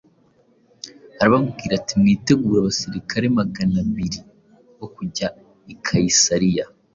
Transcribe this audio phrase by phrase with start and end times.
[1.21, 4.19] arababwira ati ‘Mwitegure abasirikari magana abiri
[4.77, 5.27] bo kujya
[5.73, 6.65] i Kayisariya,